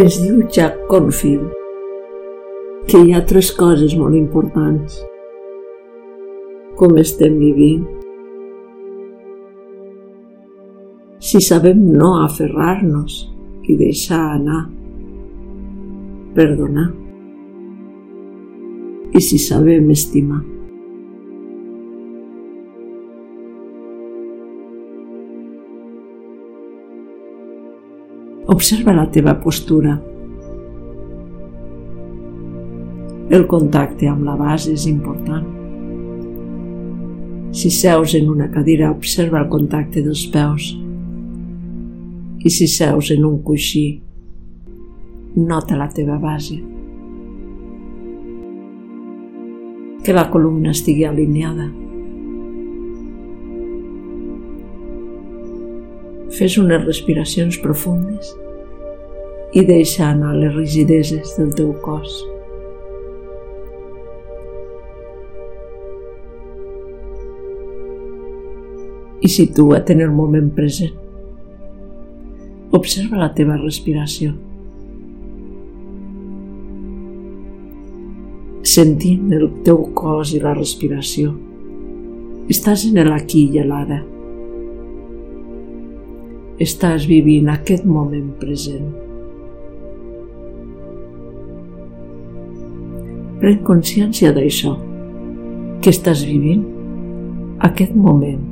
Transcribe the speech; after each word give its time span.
Es 0.00 0.14
diu 0.16 0.38
Jack 0.48 0.78
Confield 0.88 1.50
que 2.88 3.00
hi 3.04 3.10
ha 3.12 3.18
tres 3.28 3.50
coses 3.52 3.92
molt 4.00 4.16
importants. 4.16 4.94
Com 6.78 6.94
estem 7.02 7.34
vivint. 7.36 7.82
Si 11.20 11.42
sabem 11.44 11.82
no 11.98 12.14
aferrar-nos 12.22 13.18
i 13.68 13.76
deixar 13.82 14.22
anar, 14.38 14.62
perdonar. 16.38 16.86
I 19.12 19.20
si 19.28 19.42
sabem 19.50 19.92
estimar. 19.92 20.40
Observa 28.52 28.92
la 28.92 29.04
teva 29.06 29.36
postura. 29.38 29.92
El 33.30 33.44
contacte 33.46 34.08
amb 34.10 34.24
la 34.26 34.34
base 34.34 34.72
és 34.74 34.88
important. 34.90 35.44
Si 37.54 37.70
seus 37.70 38.16
en 38.18 38.26
una 38.32 38.48
cadira, 38.50 38.90
observa 38.90 39.38
el 39.38 39.46
contacte 39.52 40.02
dels 40.02 40.24
peus. 40.34 40.66
I 42.42 42.50
si 42.50 42.66
seus 42.66 43.12
en 43.14 43.28
un 43.30 43.38
coixí, 43.46 44.02
nota 45.36 45.78
la 45.78 45.86
teva 45.94 46.18
base. 46.18 46.58
Que 50.02 50.18
la 50.18 50.26
columna 50.34 50.74
estigui 50.74 51.06
alineada. 51.06 51.70
Fes 56.34 56.54
unes 56.58 56.86
respiracions 56.86 57.58
profundes 57.60 58.30
i 59.52 59.64
deixa 59.66 60.10
anar 60.10 60.34
les 60.38 60.54
rigideses 60.54 61.34
del 61.38 61.50
teu 61.58 61.72
cos. 61.82 62.20
I 69.20 69.28
situa't 69.28 69.90
en 69.92 70.04
el 70.06 70.14
moment 70.14 70.52
present. 70.54 70.94
Observa 72.76 73.18
la 73.18 73.32
teva 73.34 73.58
respiració. 73.58 74.32
Sentint 78.70 79.34
el 79.34 79.50
teu 79.66 79.82
cos 79.98 80.32
i 80.36 80.40
la 80.40 80.54
respiració. 80.54 81.34
Estàs 82.50 82.86
en 82.86 83.02
l'aquí 83.10 83.48
i 83.50 83.66
l'ara 83.66 84.00
estàs 86.60 87.06
vivint 87.08 87.48
aquest 87.48 87.86
moment 87.88 88.34
present. 88.40 89.09
Pren 93.40 93.62
consciència 93.64 94.34
d'això, 94.36 94.74
que 95.80 95.88
estàs 95.94 96.26
vivint 96.28 96.60
aquest 97.64 97.94
moment, 97.96 98.42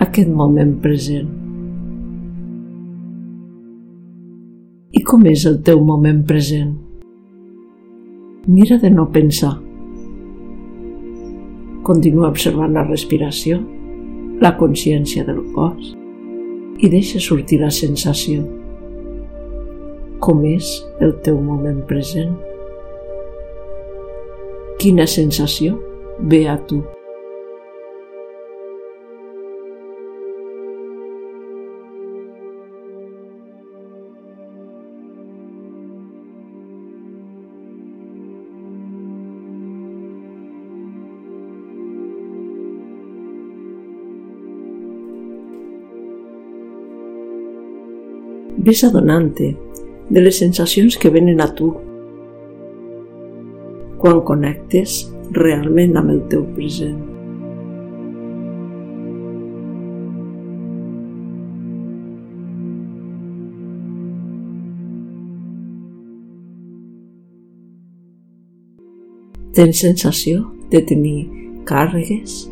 aquest 0.00 0.30
moment 0.32 0.70
present. 0.80 1.28
I 4.96 5.04
com 5.04 5.28
és 5.28 5.44
el 5.52 5.60
teu 5.68 5.84
moment 5.84 6.24
present? 6.24 6.72
Mira 8.48 8.80
de 8.80 8.94
no 8.96 9.10
pensar. 9.12 9.52
Continua 11.84 12.32
observant 12.32 12.72
la 12.72 12.88
respiració, 12.88 13.60
la 14.40 14.56
consciència 14.56 15.28
del 15.28 15.44
cos 15.52 15.92
i 16.80 16.88
deixa 16.88 17.20
sortir 17.20 17.60
la 17.60 17.74
sensació. 17.84 18.40
Com 20.24 20.46
és 20.48 20.78
el 21.04 21.18
teu 21.28 21.44
moment 21.44 21.84
present? 21.84 22.55
Quina 24.86 25.02
sensació 25.10 25.72
ve 26.30 26.44
a 26.46 26.52
tu? 26.68 26.76
ves 48.68 48.84
adonant-te 48.86 49.50
de 50.10 50.22
les 50.22 50.38
sensacions 50.38 50.94
que 50.94 51.10
venen 51.10 51.42
a 51.42 51.50
tu 51.58 51.74
quan 54.06 54.20
connectes 54.22 54.92
realment 55.34 55.96
amb 55.98 56.12
el 56.12 56.20
teu 56.30 56.44
present. 56.54 57.00
Tens 69.56 69.82
sensació 69.82 70.44
de 70.70 70.84
tenir 70.86 71.18
càrregues, 71.66 72.44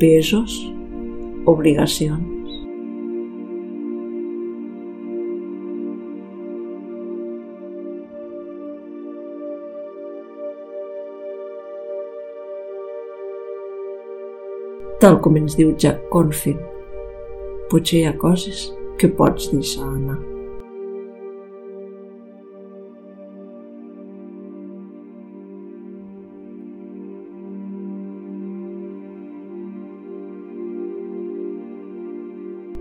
pesos, 0.00 0.60
obligacions. 1.50 2.29
Tal 15.00 15.16
com 15.24 15.36
ens 15.40 15.56
diu 15.56 15.72
Jack 15.80 16.10
Cornfield. 16.12 16.60
Potser 17.72 18.02
hi 18.02 18.08
ha 18.10 18.18
coses 18.20 18.66
que 19.00 19.08
pots 19.08 19.48
deixar 19.48 19.86
anar. 19.88 20.18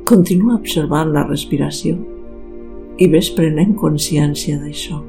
Continua 0.09 0.57
observant 0.57 1.13
la 1.15 1.23
respiració 1.29 1.95
i 2.99 3.07
ves 3.07 3.31
prenent 3.31 3.75
consciència 3.79 4.59
d'això. 4.59 4.99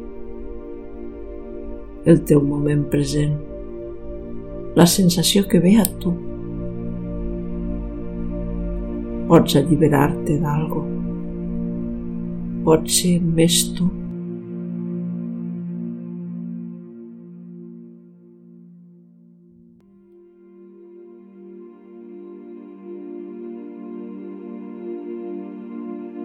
El 2.07 2.23
teu 2.29 2.45
moment 2.45 2.85
present, 2.93 3.39
la 4.79 4.87
sensació 4.87 5.49
que 5.51 5.59
ve 5.59 5.79
a 5.81 5.89
tu 5.99 6.13
Pots 9.31 9.55
alliberar-te 9.55 10.41
d'algo. 10.43 10.81
Pots 12.67 12.97
ser 12.99 13.13
més 13.23 13.61
tu. 13.77 13.87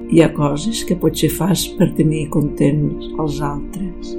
Hi 0.09 0.25
ha 0.25 0.33
coses 0.33 0.81
que 0.89 0.97
potser 0.97 1.29
fas 1.37 1.69
per 1.77 1.93
tenir 2.01 2.25
contents 2.33 3.11
els 3.21 3.43
altres. 3.53 4.15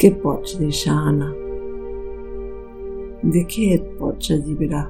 Què 0.00 0.08
pots 0.16 0.54
deixar 0.56 0.94
anar? 1.10 1.26
De 3.34 3.42
què 3.52 3.66
et 3.74 3.88
pots 3.98 4.30
alliberar? 4.32 4.86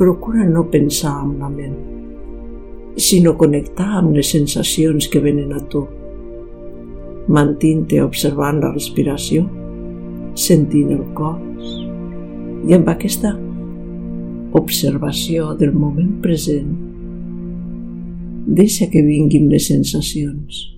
Procura 0.00 0.50
no 0.50 0.64
pensar 0.72 1.12
amb 1.14 1.38
la 1.38 1.54
ment, 1.54 1.78
sinó 2.98 3.36
connectar 3.38 3.92
amb 4.00 4.18
les 4.18 4.32
sensacions 4.34 5.06
que 5.12 5.22
venen 5.22 5.54
a 5.54 5.62
tu. 5.70 5.84
Mantint-te 7.30 8.02
observant 8.02 8.58
la 8.64 8.74
respiració, 8.74 9.46
sentint 10.34 10.96
el 10.98 11.06
cos, 11.14 11.87
i 12.66 12.74
amb 12.74 12.88
aquesta 12.90 13.34
observació 14.58 15.52
del 15.58 15.74
moment 15.76 16.16
present, 16.24 16.72
deixa 18.58 18.88
que 18.90 19.04
vinguin 19.04 19.50
les 19.52 19.68
sensacions. 19.68 20.77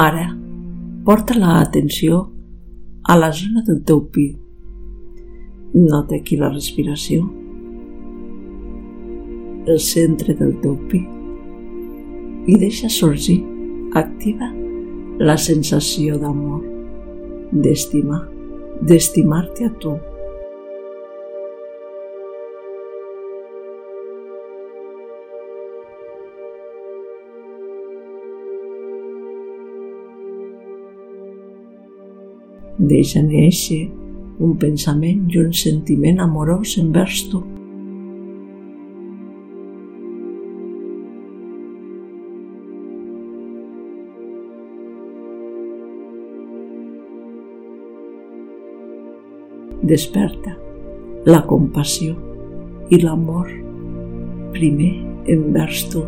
Ara, 0.00 0.34
porta 1.04 1.34
la 1.36 1.60
atenció 1.60 2.32
a 3.04 3.18
la 3.18 3.28
zona 3.32 3.60
del 3.66 3.82
teu 3.84 3.98
pit. 4.08 4.38
Nota 5.74 6.14
aquí 6.16 6.38
la 6.40 6.48
respiració, 6.48 7.26
el 9.66 9.78
centre 9.78 10.32
del 10.38 10.54
teu 10.62 10.78
pit 10.88 12.48
i 12.48 12.56
deixa 12.62 12.88
sorgir, 12.88 13.42
activa 13.92 14.48
la 15.20 15.36
sensació 15.36 16.16
d'amor, 16.22 16.64
d'estimar, 17.52 18.22
d'estimar-te 18.80 19.68
a 19.68 19.74
tu. 19.84 19.98
Deixa 32.80 33.20
néixer 33.20 33.90
un 34.40 34.54
pensament 34.56 35.26
i 35.28 35.36
un 35.36 35.50
sentiment 35.52 36.22
amorós 36.24 36.78
envers 36.80 37.26
tu. 37.28 37.42
Desperta 49.90 50.54
la 51.28 51.42
compassió 51.50 52.16
i 52.88 53.02
l'amor 53.04 53.52
primer 54.56 54.94
envers 55.36 55.84
tu. 55.92 56.06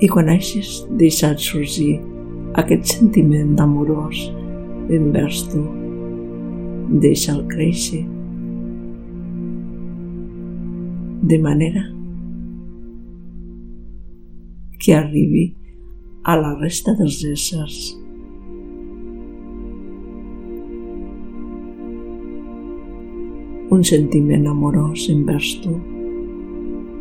I 0.00 0.08
quan 0.12 0.28
hagis 0.28 0.82
deixat 1.00 1.40
sorgir 1.40 1.96
aquest 2.60 2.96
sentiment 2.98 3.54
d'amorós 3.56 4.26
envers 4.92 5.42
tu, 5.50 5.62
deixa'l 7.02 7.42
créixer 7.50 8.04
de 11.26 11.38
manera 11.42 11.82
que 14.78 14.94
arribi 14.94 15.46
a 16.22 16.36
la 16.38 16.54
resta 16.60 16.94
dels 16.98 17.24
éssers. 17.26 17.76
Un 23.74 23.82
sentiment 23.82 24.46
amorós 24.46 25.08
envers 25.10 25.52
tu 25.64 25.74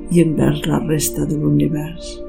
i 0.09 0.21
envers 0.25 0.65
la 0.65 0.81
resta 0.87 1.25
de 1.29 1.37
l'univers. 1.37 2.24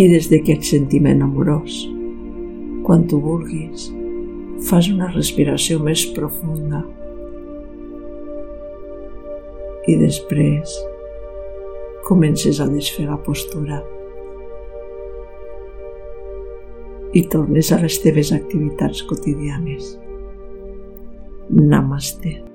I 0.00 0.06
des 0.08 0.30
d'aquest 0.32 0.64
sentiment 0.64 1.20
amorós, 1.20 1.82
quan 2.86 3.04
tu 3.08 3.18
vulguis, 3.20 3.90
fas 4.64 4.88
una 4.88 5.10
respiració 5.12 5.76
més 5.84 6.06
profunda 6.16 6.80
i 9.88 9.96
després 10.00 10.72
comences 12.08 12.60
a 12.64 12.68
desfer 12.72 13.08
la 13.10 13.20
postura 13.28 13.80
i 17.12 17.24
tornes 17.32 17.72
a 17.74 17.80
les 17.82 17.98
teves 18.00 18.30
activitats 18.32 19.02
quotidianes. 19.08 19.96
Namaste. 21.50 22.49